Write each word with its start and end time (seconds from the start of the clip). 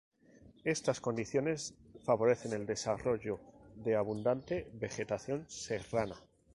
Estas 0.63 0.99
condiciones 0.99 1.75
favorecen 2.03 2.53
el 2.53 2.65
desarrollo 2.65 3.39
de 3.75 3.95
abundante 3.95 4.67
vegetación 4.73 5.45
serrana. 5.47 6.15